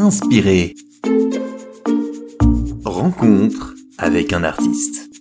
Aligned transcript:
Inspiré. 0.00 0.72
Rencontre 2.86 3.76
avec 4.00 4.32
un 4.32 4.44
artiste. 4.44 5.12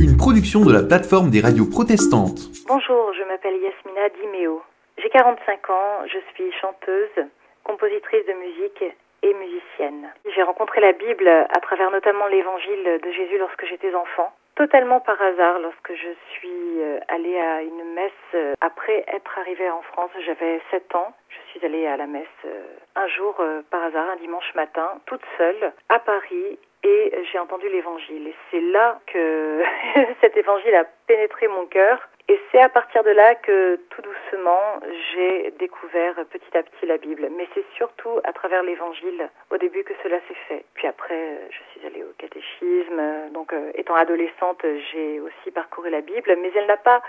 Une 0.00 0.16
production 0.16 0.64
de 0.64 0.72
la 0.72 0.82
plateforme 0.82 1.28
des 1.28 1.40
radios 1.40 1.68
protestantes. 1.68 2.48
Bonjour, 2.66 3.12
je 3.12 3.22
m'appelle 3.28 3.60
Yasmina 3.60 4.08
Dimeo. 4.08 4.62
J'ai 4.96 5.10
45 5.10 5.68
ans, 5.68 6.08
je 6.08 6.16
suis 6.32 6.50
chanteuse, 6.62 7.28
compositrice 7.64 8.24
de 8.24 8.32
musique 8.40 8.84
et 9.22 9.34
musicienne. 9.34 10.08
J'ai 10.34 10.42
rencontré 10.42 10.80
la 10.80 10.92
Bible 10.92 11.28
à 11.28 11.60
travers 11.60 11.90
notamment 11.90 12.26
l'évangile 12.28 13.04
de 13.04 13.10
Jésus 13.12 13.36
lorsque 13.36 13.66
j'étais 13.68 13.94
enfant 13.94 14.32
totalement 14.54 15.00
par 15.00 15.20
hasard 15.20 15.58
lorsque 15.58 15.92
je 15.92 16.14
suis 16.32 16.80
euh, 16.80 16.98
allée 17.08 17.38
à 17.38 17.62
une 17.62 17.94
messe 17.94 18.12
euh, 18.34 18.54
après 18.60 19.04
être 19.08 19.38
arrivée 19.38 19.70
en 19.70 19.82
France. 19.82 20.10
J'avais 20.24 20.60
7 20.70 20.94
ans. 20.94 21.12
Allée 21.64 21.86
à 21.86 21.96
la 21.96 22.06
messe 22.06 22.26
euh, 22.44 22.62
un 22.94 23.08
jour 23.08 23.42
par 23.70 23.82
hasard, 23.82 24.10
un 24.10 24.16
dimanche 24.16 24.54
matin, 24.54 25.00
toute 25.06 25.22
seule, 25.36 25.72
à 25.88 25.98
Paris, 25.98 26.58
et 26.84 27.12
j'ai 27.32 27.38
entendu 27.38 27.68
l'évangile. 27.68 28.28
Et 28.28 28.34
c'est 28.50 28.60
là 28.60 29.00
que 29.06 29.62
cet 30.20 30.36
évangile 30.36 30.74
a 30.74 30.84
pénétré 31.06 31.48
mon 31.48 31.66
cœur. 31.66 32.08
Et 32.28 32.40
c'est 32.50 32.60
à 32.60 32.70
partir 32.70 33.04
de 33.04 33.10
là 33.10 33.34
que 33.34 33.76
tout 33.90 34.00
doucement, 34.00 34.80
j'ai 35.12 35.50
découvert 35.58 36.14
petit 36.30 36.56
à 36.56 36.62
petit 36.62 36.86
la 36.86 36.96
Bible. 36.96 37.28
Mais 37.36 37.46
c'est 37.54 37.64
surtout 37.76 38.20
à 38.24 38.32
travers 38.32 38.62
l'évangile 38.62 39.28
au 39.50 39.58
début 39.58 39.84
que 39.84 39.92
cela 40.02 40.18
s'est 40.28 40.36
fait. 40.48 40.64
Puis 40.74 40.86
après, 40.86 41.38
je 41.50 41.58
suis 41.72 41.86
allée 41.86 42.02
au 42.02 42.12
catéchisme. 42.16 43.30
Donc, 43.32 43.52
euh, 43.52 43.72
étant 43.74 43.94
adolescente, 43.94 44.64
j'ai 44.92 45.20
aussi 45.20 45.50
parcouru 45.50 45.90
la 45.90 46.00
Bible. 46.00 46.36
Mais 46.40 46.50
elle 46.54 46.66
n'a 46.66 46.78
pas 46.78 47.02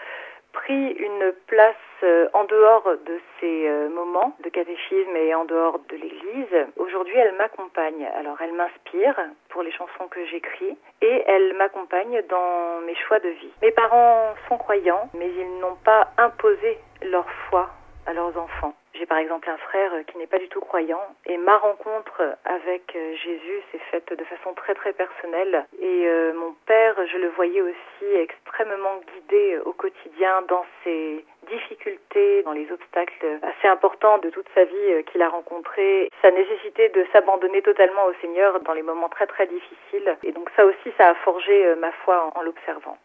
pris 0.56 0.92
une 0.94 1.34
place 1.48 1.76
euh, 2.04 2.28
en 2.34 2.46
dehors 2.46 2.90
de 3.06 3.20
ces 3.40 3.68
euh, 3.68 3.90
moments 3.90 4.36
de 4.44 4.50
catéchisme 4.50 5.16
et 5.16 5.36
en 5.36 5.46
dehors 5.46 5.80
de 5.90 5.96
l'Église. 5.96 6.68
Aujourd'hui, 6.78 7.16
elle 7.18 7.36
m'accompagne. 7.36 8.08
Alors, 8.18 8.38
elle 8.42 8.54
m'inspire 8.54 9.16
pour 9.50 9.64
les 9.64 9.72
chansons 9.72 10.08
que 10.10 10.26
j'écris 10.26 10.78
et 11.02 11.24
elle 11.28 11.54
m'accompagne 11.54 12.22
dans 12.30 12.80
mes 12.86 12.96
choix 12.96 13.20
de 13.20 13.30
vie. 13.30 13.52
Mes 13.62 13.72
parents 13.72 14.34
sont 14.48 14.58
croyants, 14.58 15.10
mais 15.14 15.30
ils 15.30 15.60
n'ont 15.60 15.78
pas 15.84 16.08
imposé 16.18 16.78
leur 17.04 17.30
foi 17.50 17.70
à 18.06 18.14
leurs 18.14 18.38
enfants. 18.38 18.74
J'ai 18.98 19.06
par 19.06 19.18
exemple 19.18 19.50
un 19.50 19.58
frère 19.58 19.92
qui 20.08 20.18
n'est 20.18 20.28
pas 20.28 20.40
du 20.40 20.48
tout 20.48 20.62
croyant 20.62 21.02
et 21.26 21.38
ma 21.38 21.58
rencontre 21.58 22.22
avec 22.46 22.96
euh, 22.96 23.16
Jésus 23.16 23.60
s'est 23.72 23.82
faite 23.92 24.08
de 24.18 24.24
façon 24.24 24.54
très 24.56 24.74
très 24.74 24.94
personnelle 24.94 25.66
et 25.82 26.08
euh, 26.08 26.34
mon 26.34 26.56
père, 26.66 26.96
je 27.12 27.18
le 27.18 27.28
voyais 27.30 27.62
aussi 27.62 28.06
extrêmement 28.16 29.02
guidé 29.14 29.58
au 29.66 29.74
quotidien 29.74 30.44
dans 30.48 30.66
ses 30.84 31.26
difficultés, 31.50 32.44
dans 32.44 32.54
les 32.54 32.72
obstacles 32.72 33.40
assez 33.44 33.68
importants 33.68 34.18
de 34.20 34.30
toute 34.30 34.48
sa 34.56 34.64
vie 34.64 34.92
euh, 34.92 35.02
qu'il 35.04 35.22
a 35.22 35.28
rencontrés. 35.30 36.10
Sa 36.22 36.32
nécessité 36.32 36.88
de 36.90 37.06
s'abandonner 37.12 37.62
totalement 37.62 38.06
au 38.06 38.14
Seigneur 38.22 38.62
dans 38.62 38.74
les 38.74 38.84
moments 38.84 39.10
très 39.10 39.28
très 39.28 39.48
difficiles 39.48 40.16
et 40.24 40.32
donc 40.32 40.50
ça 40.56 40.66
aussi 40.66 40.94
ça 40.98 41.10
a 41.10 41.16
forgé 41.16 41.76
ma 41.76 41.92
foi 41.92 42.32
en, 42.34 42.40
en 42.40 42.44
l'observant. 42.44 42.98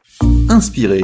Inspiré 0.49 1.01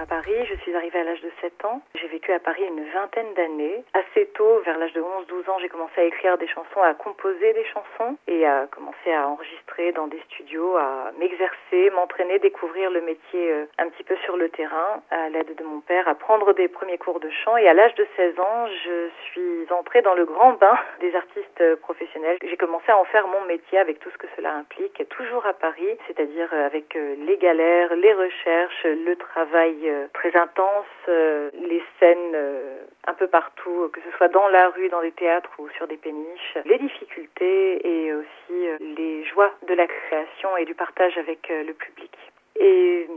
à 0.00 0.06
Paris. 0.06 0.46
Je 0.48 0.54
suis 0.56 0.74
arrivée 0.74 0.98
à 0.98 1.04
l'âge 1.04 1.20
de 1.20 1.30
7 1.40 1.64
ans. 1.64 1.80
J'ai 1.94 2.08
vécu 2.08 2.32
à 2.32 2.40
Paris 2.40 2.64
une 2.66 2.84
vingtaine 2.90 3.32
d'années. 3.34 3.84
Assez 3.94 4.26
tôt, 4.34 4.60
vers 4.64 4.78
l'âge 4.78 4.92
de 4.92 5.00
11-12 5.00 5.50
ans, 5.50 5.58
j'ai 5.60 5.68
commencé 5.68 6.00
à 6.00 6.04
écrire 6.04 6.38
des 6.38 6.48
chansons, 6.48 6.82
à 6.82 6.94
composer 6.94 7.52
des 7.52 7.64
chansons 7.66 8.16
et 8.26 8.46
à 8.46 8.66
commencer 8.70 9.12
à 9.12 9.28
enregistrer 9.28 9.92
dans 9.92 10.06
des 10.06 10.20
studios, 10.30 10.76
à 10.76 11.12
m'exercer, 11.18 11.90
m'entraîner, 11.90 12.38
découvrir 12.38 12.90
le 12.90 13.02
métier 13.02 13.52
euh, 13.52 13.66
un 13.78 13.88
petit 13.88 14.04
peu 14.04 14.16
sur 14.24 14.36
le 14.36 14.48
terrain 14.48 15.02
à 15.10 15.28
l'aide 15.28 15.54
de 15.54 15.64
mon 15.64 15.80
père, 15.80 16.08
à 16.08 16.14
prendre 16.14 16.52
des 16.54 16.68
premiers 16.68 16.98
cours 16.98 17.20
de 17.20 17.30
chant. 17.30 17.56
Et 17.56 17.68
à 17.68 17.74
l'âge 17.74 17.94
de 17.94 18.06
16 18.16 18.40
ans, 18.40 18.66
je 18.84 19.08
suis 19.30 19.72
entrée 19.72 20.02
dans 20.02 20.14
le 20.14 20.24
grand 20.24 20.54
bain 20.54 20.78
des 21.00 21.14
artistes 21.14 21.76
professionnels. 21.76 22.38
J'ai 22.42 22.56
commencé 22.56 22.90
à 22.90 22.98
en 22.98 23.04
faire 23.04 23.28
mon 23.28 23.42
métier 23.46 23.78
avec 23.78 24.00
tout 24.00 24.10
ce 24.10 24.18
que 24.18 24.26
cela 24.36 24.54
implique, 24.54 25.08
toujours 25.10 25.46
à 25.46 25.52
Paris, 25.52 25.98
c'est-à-dire 26.06 26.52
avec 26.52 26.96
euh, 26.96 27.14
les 27.26 27.36
galères, 27.36 27.94
les 27.94 28.12
recherches, 28.12 28.84
le 28.84 29.14
travail 29.16 29.83
euh, 29.83 29.83
très 30.12 30.36
intense, 30.36 30.86
euh, 31.08 31.50
les 31.68 31.82
scènes 31.98 32.32
euh, 32.34 32.76
un 33.06 33.14
peu 33.14 33.26
partout, 33.26 33.90
que 33.92 34.00
ce 34.00 34.16
soit 34.16 34.28
dans 34.28 34.48
la 34.48 34.68
rue, 34.70 34.88
dans 34.88 35.02
des 35.02 35.12
théâtres 35.12 35.50
ou 35.58 35.68
sur 35.70 35.86
des 35.86 35.96
péniches, 35.96 36.58
les 36.64 36.78
difficultés 36.78 37.86
et 37.86 38.12
aussi 38.14 38.68
les 38.96 39.24
joies 39.24 39.52
de 39.66 39.74
la 39.74 39.86
création 39.86 40.56
et 40.56 40.64
du 40.64 40.74
partage 40.74 41.16
avec 41.18 41.48
le 41.48 41.72
public. 41.72 42.10
Et 42.56 43.08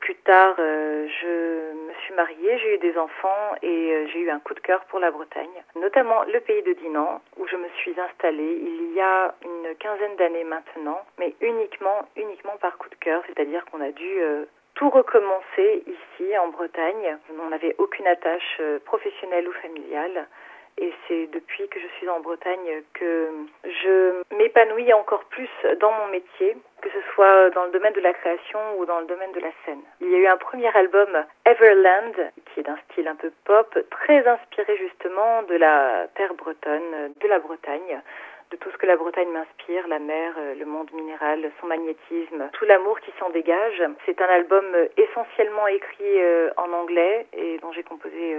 plus 0.00 0.16
tard, 0.16 0.56
je 0.58 1.72
me 1.72 1.92
suis 2.04 2.14
mariée, 2.14 2.58
j'ai 2.58 2.74
eu 2.74 2.78
des 2.78 2.98
enfants 2.98 3.54
et 3.62 4.06
j'ai 4.12 4.20
eu 4.20 4.30
un 4.30 4.40
coup 4.40 4.54
de 4.54 4.60
cœur 4.60 4.84
pour 4.86 4.98
la 4.98 5.10
Bretagne, 5.10 5.62
notamment 5.76 6.24
le 6.24 6.40
pays 6.40 6.62
de 6.62 6.72
Dinan, 6.72 7.22
où 7.38 7.46
je 7.46 7.56
me 7.56 7.68
suis 7.78 7.94
installée 7.98 8.58
il 8.60 8.92
y 8.94 9.00
a 9.00 9.34
une 9.44 9.74
quinzaine 9.76 10.16
d'années 10.16 10.44
maintenant, 10.44 11.00
mais 11.18 11.34
uniquement, 11.40 12.08
uniquement 12.16 12.56
par 12.60 12.76
coup 12.78 12.88
de 12.88 12.96
cœur, 12.96 13.22
c'est-à-dire 13.28 13.64
qu'on 13.66 13.80
a 13.80 13.92
dû 13.92 14.20
tout 14.80 14.88
recommencer 14.88 15.84
ici 15.86 16.38
en 16.38 16.48
Bretagne. 16.48 17.18
On 17.38 17.50
n'avait 17.50 17.74
aucune 17.76 18.06
attache 18.06 18.56
euh, 18.60 18.78
professionnelle 18.86 19.46
ou 19.46 19.52
familiale. 19.52 20.26
Et 20.78 20.90
c'est 21.06 21.26
depuis 21.26 21.68
que 21.68 21.78
je 21.78 21.86
suis 21.98 22.08
en 22.08 22.20
Bretagne 22.20 22.82
que 22.94 23.28
je 23.64 24.22
m'épanouis 24.34 24.90
encore 24.94 25.24
plus 25.24 25.50
dans 25.80 25.92
mon 25.92 26.06
métier, 26.06 26.56
que 26.80 26.88
ce 26.88 27.12
soit 27.12 27.50
dans 27.50 27.66
le 27.66 27.72
domaine 27.72 27.92
de 27.92 28.00
la 28.00 28.14
création 28.14 28.58
ou 28.78 28.86
dans 28.86 29.00
le 29.00 29.06
domaine 29.06 29.32
de 29.32 29.40
la 29.40 29.50
scène. 29.66 29.82
Il 30.00 30.08
y 30.08 30.14
a 30.14 30.18
eu 30.18 30.26
un 30.26 30.38
premier 30.38 30.74
album, 30.74 31.10
Everland, 31.44 32.14
qui 32.46 32.60
est 32.60 32.62
d'un 32.62 32.78
style 32.90 33.08
un 33.08 33.16
peu 33.16 33.30
pop, 33.44 33.78
très 33.90 34.26
inspiré 34.26 34.78
justement 34.78 35.42
de 35.42 35.56
la 35.56 36.06
terre 36.14 36.32
bretonne, 36.32 37.12
de 37.20 37.28
la 37.28 37.38
Bretagne 37.40 38.00
de 38.50 38.56
tout 38.56 38.70
ce 38.70 38.76
que 38.78 38.86
la 38.86 38.96
Bretagne 38.96 39.28
m'inspire, 39.28 39.86
la 39.86 39.98
mer, 39.98 40.34
euh, 40.38 40.54
le 40.54 40.64
monde 40.64 40.90
minéral, 40.92 41.50
son 41.60 41.66
magnétisme, 41.66 42.50
tout 42.52 42.64
l'amour 42.64 42.98
qui 43.00 43.12
s'en 43.18 43.30
dégage. 43.30 43.82
C'est 44.06 44.20
un 44.20 44.26
album 44.26 44.64
euh, 44.74 44.88
essentiellement 44.96 45.68
écrit 45.68 46.18
euh, 46.18 46.50
en 46.56 46.72
anglais 46.72 47.26
et 47.32 47.58
dont 47.58 47.72
j'ai 47.72 47.84
composé 47.84 48.36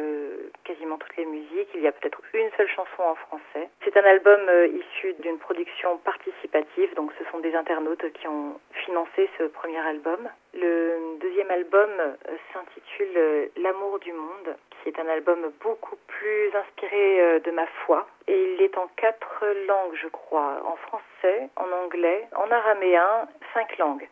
quasiment 0.64 0.98
toutes 0.98 1.16
les 1.18 1.26
musiques. 1.26 1.70
Il 1.74 1.82
y 1.82 1.88
a 1.88 1.92
peut-être 1.92 2.22
une 2.34 2.50
seule 2.58 2.68
chanson 2.70 3.04
en 3.04 3.16
français. 3.16 3.70
C'est 3.84 3.96
un 3.98 4.04
album 4.04 4.40
issu 4.74 5.14
d'une 5.20 5.38
production 5.38 5.98
participative, 6.00 6.94
donc 6.96 7.12
ce 7.18 7.30
sont 7.32 7.40
des 7.40 7.56
internautes 7.56 8.12
qui 8.14 8.28
ont 8.28 8.60
financé 8.86 9.30
ce 9.38 9.44
premier 9.44 9.80
album. 9.80 10.30
Le 10.54 11.18
deuxième 11.20 11.50
album 11.50 11.90
s'intitule 12.52 13.50
L'amour 13.58 14.00
du 14.00 14.12
monde. 14.12 14.56
Qui 14.84 14.90
est 14.90 15.00
un 15.00 15.08
album 15.08 15.52
beaucoup 15.62 15.96
plus 16.08 16.56
inspiré 16.56 17.22
euh, 17.22 17.40
de 17.40 17.52
ma 17.52 17.68
foi. 17.86 18.08
Et 18.28 18.54
il 18.56 18.62
est 18.64 18.78
en 18.78 18.88
quatre 18.98 19.46
langues, 19.68 19.96
je 20.02 20.08
crois, 20.08 20.62
en 20.66 20.76
français, 20.76 21.50
en 21.56 21.72
anglais, 21.84 22.28
en 22.36 22.50
araméen, 22.50 23.28
cinq 23.54 23.78
langues 23.78 24.08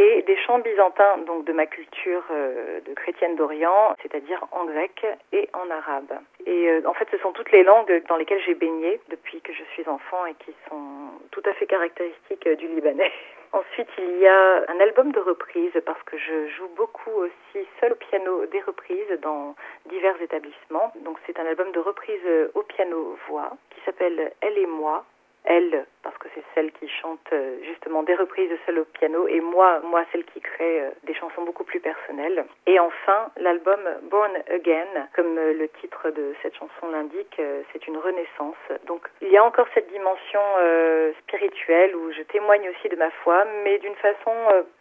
et 0.00 0.22
des 0.22 0.36
chants 0.36 0.58
byzantins, 0.60 1.18
donc 1.26 1.44
de 1.44 1.52
ma 1.52 1.66
culture 1.66 2.22
euh, 2.30 2.80
de 2.80 2.94
chrétienne 2.94 3.36
d'Orient, 3.36 3.94
c'est-à-dire 4.00 4.42
en 4.50 4.64
grec 4.64 5.04
et 5.32 5.48
en 5.52 5.70
arabe. 5.70 6.12
Et 6.46 6.70
euh, 6.70 6.80
en 6.86 6.94
fait, 6.94 7.06
ce 7.10 7.18
sont 7.18 7.32
toutes 7.32 7.52
les 7.52 7.62
langues 7.62 8.02
dans 8.08 8.16
lesquelles 8.16 8.40
j'ai 8.46 8.54
baigné 8.54 8.98
depuis 9.10 9.42
que 9.42 9.52
je 9.52 9.62
suis 9.74 9.86
enfant 9.88 10.24
et 10.24 10.34
qui 10.34 10.52
sont 10.70 11.10
tout 11.32 11.42
à 11.44 11.52
fait 11.52 11.66
caractéristiques 11.66 12.48
du 12.48 12.68
Libanais. 12.68 13.12
Ensuite, 13.52 13.88
il 13.98 14.18
y 14.20 14.26
a 14.26 14.64
un 14.68 14.80
album 14.80 15.12
de 15.12 15.18
reprises 15.18 15.78
parce 15.84 16.02
que 16.04 16.16
je 16.16 16.48
joue 16.56 16.68
beaucoup 16.76 17.10
aussi 17.10 17.66
seul 17.80 17.92
au 17.92 17.96
piano 17.96 18.46
des 18.46 18.60
reprises 18.60 19.20
dans 19.20 19.54
divers 19.86 20.22
établissements. 20.22 20.92
Donc 21.04 21.18
c'est 21.26 21.38
un 21.38 21.44
album 21.44 21.72
de 21.72 21.80
reprises 21.80 22.28
au 22.54 22.62
piano-voix 22.62 23.50
qui 23.70 23.80
s'appelle 23.84 24.32
Elle 24.40 24.56
et 24.56 24.66
moi 24.66 25.04
elle, 25.44 25.86
parce 26.02 26.16
que 26.18 26.28
c'est 26.34 26.44
celle 26.54 26.70
qui 26.72 26.88
chante 26.88 27.20
euh, 27.32 27.58
justement 27.64 28.02
des 28.02 28.14
reprises 28.14 28.50
de 28.50 28.80
au 28.80 28.84
piano, 28.84 29.26
et 29.26 29.40
moi, 29.40 29.80
moi 29.84 30.04
celle 30.12 30.24
qui 30.24 30.40
crée 30.40 30.82
euh, 30.82 30.90
des 31.04 31.14
chansons 31.14 31.42
beaucoup 31.42 31.64
plus 31.64 31.80
personnelles. 31.80 32.44
Et 32.66 32.78
enfin, 32.78 33.30
l'album 33.36 33.80
Born 34.10 34.30
Again, 34.48 35.08
comme 35.14 35.36
euh, 35.38 35.52
le 35.52 35.68
titre 35.80 36.10
de 36.10 36.34
cette 36.42 36.54
chanson 36.54 36.88
l'indique, 36.92 37.40
c'est 37.72 37.86
une 37.86 37.96
renaissance. 37.96 38.56
Donc 38.86 39.08
il 39.20 39.28
y 39.28 39.36
a 39.36 39.44
encore 39.44 39.66
cette 39.74 39.90
dimension 39.90 40.40
spirituelle 41.20 41.94
où 41.96 42.12
je 42.12 42.22
témoigne 42.22 42.68
aussi 42.70 42.88
de 42.88 42.96
ma 42.96 43.10
foi, 43.22 43.44
mais 43.64 43.78
d'une 43.78 43.94
façon 43.96 44.32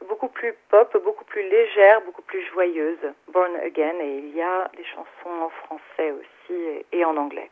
beaucoup 0.08 0.28
plus 0.28 0.54
pop, 0.70 0.96
beaucoup 1.04 1.26
plus 1.26 1.44
légère, 1.44 2.02
beaucoup 2.02 2.22
plus 2.22 2.42
joyeuse. 2.54 2.98
Born 3.30 3.56
Again, 3.58 4.00
et 4.02 4.18
il 4.18 4.36
y 4.36 4.42
a 4.42 4.70
des 4.76 4.86
chansons 4.86 5.42
en 5.42 5.50
français 5.50 6.12
aussi 6.12 6.84
et 6.92 7.06
en 7.06 7.16
anglais. 7.18 7.50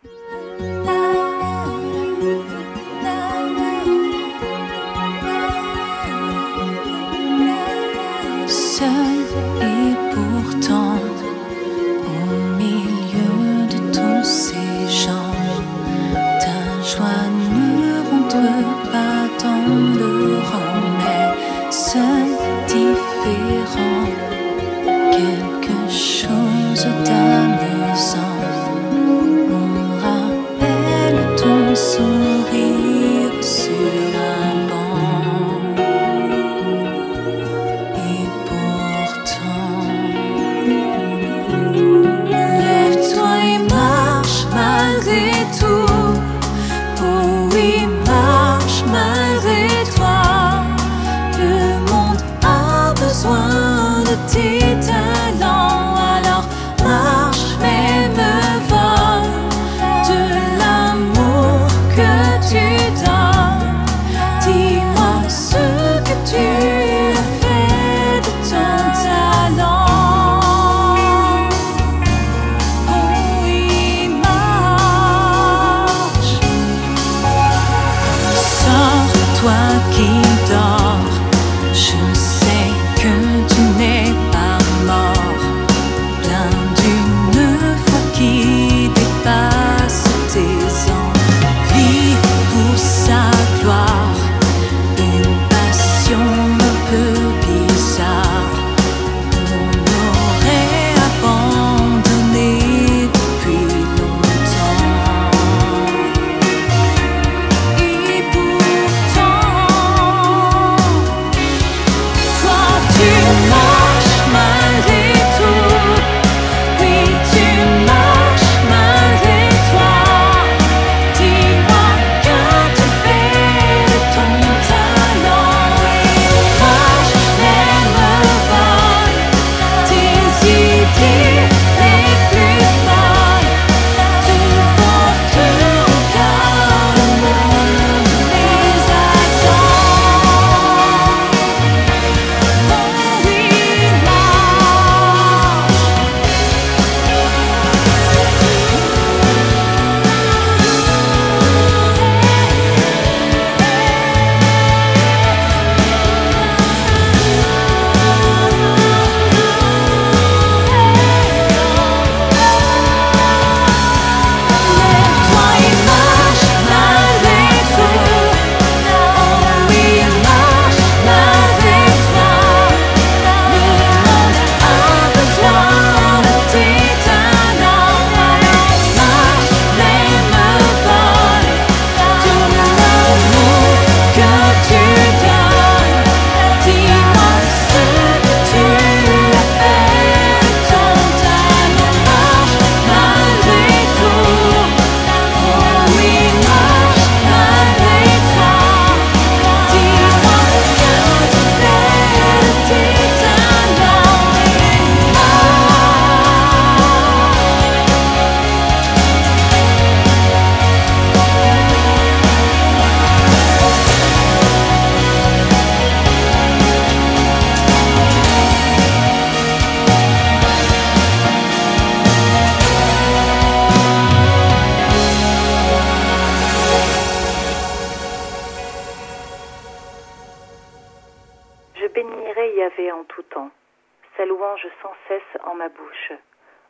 Louanges 234.37 234.67
sans 234.81 234.93
cesse 235.07 235.41
en 235.45 235.55
ma 235.55 235.69
bouche. 235.69 236.11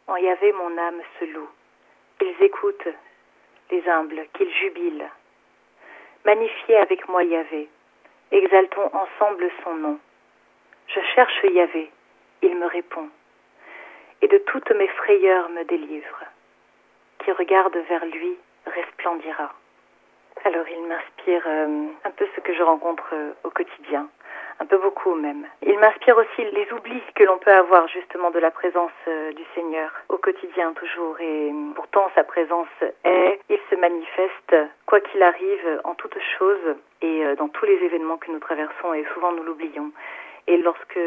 En 0.08 0.16
Yahvé 0.16 0.54
mon 0.54 0.78
âme 0.78 1.02
se 1.19 1.25
loue. 1.25 1.50
Ils 2.22 2.44
écoutent, 2.44 2.88
les 3.72 3.88
humbles, 3.90 4.26
qu'ils 4.33 4.52
jubilent. 4.54 5.09
Magnifiez 6.26 6.78
avec 6.78 7.07
moi 7.09 7.24
Yahvé. 7.24 7.68
Exaltons 8.31 8.90
ensemble 8.94 9.50
son 9.64 9.76
nom. 9.76 10.00
Je 10.88 11.00
cherche 11.14 11.44
Yahvé. 11.44 11.92
Il 12.42 12.57
me 12.57 12.68
répond. 12.68 13.09
Et 14.21 14.28
de 14.28 14.38
toutes 14.38 14.71
mes 14.71 14.88
frayeurs 14.88 15.50
me 15.50 15.64
délivre. 15.64 16.24
Qui 17.19 17.31
regarde 17.31 17.76
vers 17.90 18.06
lui 18.06 18.38
resplendira. 18.66 19.54
Alors 20.45 20.68
il 20.69 20.88
m'inspire 20.88 21.44
euh, 21.45 21.88
un 22.06 22.12
peu 22.12 22.28
ce 22.36 22.42
que 22.42 22.54
je 22.54 22.64
rencontre 22.64 23.09
euh, 23.14 23.31
au 23.44 23.50
quotidien, 23.50 24.07
un 24.59 24.66
peu 24.66 24.78
beaucoup 24.78 25.16
même. 25.16 25.45
Il 25.66 25.78
m'inspire 25.80 26.18
aussi 26.18 26.44
les 26.52 26.68
oublis 26.73 27.02
que 27.16 27.23
l'on 27.23 27.37
peut 27.37 27.52
avoir 27.52 27.87
justement 27.87 28.31
de 28.31 28.40
la 28.40 28.52
présence 28.52 28.92
euh, 29.07 29.31
du 29.33 29.44
Seigneur 29.56 29.92
au 30.09 30.18
quotidien 30.18 30.73
toujours. 30.73 31.19
Et 31.19 31.52
pourtant 31.76 32.09
sa 32.16 32.23
présence 32.23 32.68
est, 33.04 33.40
il 33.49 33.59
se 33.69 33.76
manifeste 33.76 34.56
quoi 34.85 34.99
qu'il 34.99 35.21
arrive 35.23 35.81
en 35.83 35.95
toutes 35.95 36.18
choses 36.37 36.76
et 37.02 37.23
dans 37.35 37.47
tous 37.47 37.66
les 37.66 37.76
événements 37.85 38.18
que 38.18 38.31
nous 38.31 38.40
traversons 38.40 38.94
et 38.94 39.06
souvent 39.14 39.31
nous 39.31 39.44
l'oublions. 39.44 39.92
Et 40.49 40.56
lorsque 40.57 40.99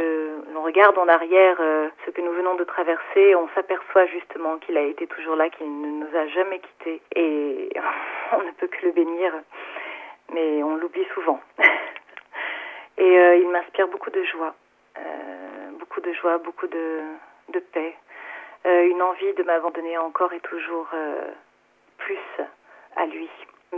l'on 0.52 0.62
regarde 0.62 0.98
en 0.98 1.08
arrière 1.08 1.56
euh, 1.60 1.88
ce 2.04 2.10
que 2.10 2.20
nous 2.20 2.32
venons 2.32 2.56
de 2.56 2.64
traverser, 2.64 3.34
on 3.34 3.48
s'aperçoit 3.54 4.04
justement 4.06 4.58
qu'il 4.58 4.76
a 4.76 4.82
été 4.82 5.06
toujours 5.06 5.34
là, 5.34 5.48
qu'il 5.48 5.66
ne 5.80 6.04
nous 6.04 6.14
a 6.16 6.26
jamais 6.28 6.58
quittés. 6.60 7.00
Et 7.16 7.70
on 8.32 8.42
ne 8.42 8.50
peut 8.52 8.66
que 8.66 8.84
le 8.84 8.92
bénir, 8.92 9.32
mais 10.34 10.62
on 10.62 10.76
l'oublie 10.76 11.06
souvent. 11.14 11.40
et 13.10 13.18
euh, 13.18 13.36
il 13.36 13.48
m'inspire 13.48 13.88
beaucoup 13.88 14.10
de 14.10 14.22
joie, 14.24 14.54
euh, 14.98 15.70
beaucoup 15.78 16.00
de 16.00 16.12
joie, 16.12 16.38
beaucoup 16.38 16.66
de, 16.66 17.00
paix, 17.72 17.94
une 18.64 19.02
envie 19.02 19.32
de 19.34 19.42
m'abandonner 19.42 19.98
encore 19.98 20.32
et 20.32 20.40
toujours 20.40 20.88
plus 21.98 22.44
à 22.96 23.06
lui. 23.06 23.28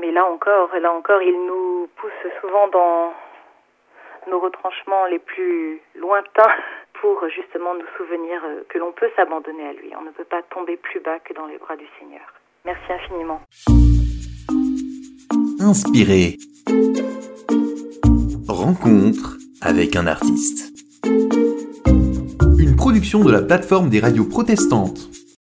Mais 0.00 0.10
là 0.10 0.24
encore, 0.24 0.70
là 0.76 0.92
encore, 0.92 1.22
il 1.22 1.46
nous 1.46 1.88
pousse 1.96 2.32
souvent 2.40 2.68
dans 2.68 3.12
nos 4.28 4.40
retranchements 4.40 5.06
les 5.06 5.18
plus 5.18 5.80
lointains 5.94 6.54
pour 7.00 7.28
justement 7.28 7.74
nous 7.74 7.86
souvenir 7.96 8.42
euh, 8.44 8.62
que 8.68 8.78
l'on 8.78 8.92
peut 8.92 9.10
s'abandonner 9.16 9.66
à 9.66 9.72
lui. 9.72 9.92
On 9.98 10.02
ne 10.02 10.10
peut 10.10 10.24
pas 10.24 10.42
tomber 10.42 10.76
plus 10.76 11.00
bas 11.00 11.18
que 11.18 11.34
dans 11.34 11.46
les 11.46 11.58
bras 11.58 11.76
du 11.76 11.86
Seigneur. 11.98 12.22
Merci 12.64 12.92
infiniment. 12.92 13.40
Inspiré. 15.60 16.36
Rencontre 18.62 19.38
avec 19.60 19.96
un 19.96 20.06
artiste. 20.06 20.72
Une 22.58 22.76
production 22.76 23.24
de 23.24 23.32
la 23.32 23.42
plateforme 23.42 23.90
des 23.90 23.98
radios 23.98 24.24
protestantes. 24.24 25.10